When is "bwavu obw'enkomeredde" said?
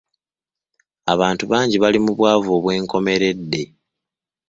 2.17-3.63